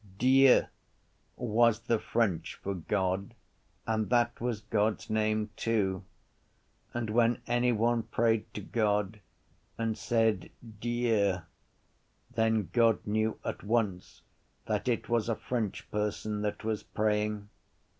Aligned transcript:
Dieu 0.17 0.65
was 1.35 1.81
the 1.81 1.99
French 1.99 2.55
for 2.63 2.73
God 2.73 3.35
and 3.85 4.09
that 4.09 4.41
was 4.41 4.61
God’s 4.61 5.11
name 5.11 5.51
too; 5.55 6.03
and 6.91 7.11
when 7.11 7.39
anyone 7.45 8.01
prayed 8.01 8.51
to 8.55 8.61
God 8.61 9.19
and 9.77 9.95
said 9.95 10.49
Dieu 10.79 11.35
then 12.31 12.69
God 12.73 13.05
knew 13.05 13.37
at 13.45 13.61
once 13.63 14.23
that 14.65 14.87
it 14.87 15.07
was 15.07 15.29
a 15.29 15.35
French 15.35 15.87
person 15.91 16.41
that 16.41 16.63
was 16.63 16.81
praying. 16.81 17.49